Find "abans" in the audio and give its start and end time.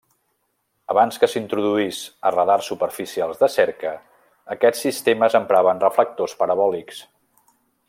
0.93-1.19